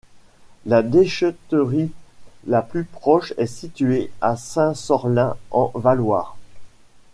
[0.65, 1.91] La déchetterie
[2.47, 6.37] la plus proche est située à Saint-Sorlin-en-Valloire.